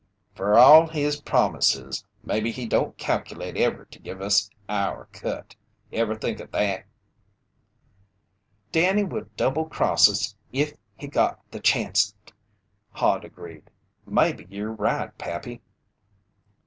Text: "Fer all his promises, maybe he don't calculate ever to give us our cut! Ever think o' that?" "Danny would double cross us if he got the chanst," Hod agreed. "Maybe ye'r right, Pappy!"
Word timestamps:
"Fer 0.33 0.55
all 0.55 0.87
his 0.87 1.21
promises, 1.21 2.03
maybe 2.23 2.49
he 2.49 2.65
don't 2.65 2.97
calculate 2.97 3.55
ever 3.55 3.85
to 3.85 3.99
give 3.99 4.19
us 4.19 4.49
our 4.67 5.07
cut! 5.11 5.55
Ever 5.93 6.15
think 6.15 6.41
o' 6.41 6.47
that?" 6.47 6.85
"Danny 8.71 9.03
would 9.03 9.35
double 9.37 9.65
cross 9.65 10.09
us 10.09 10.35
if 10.51 10.73
he 10.97 11.07
got 11.07 11.39
the 11.51 11.59
chanst," 11.59 12.33
Hod 12.93 13.23
agreed. 13.23 13.69
"Maybe 14.07 14.47
ye'r 14.49 14.71
right, 14.71 15.15
Pappy!" 15.19 15.61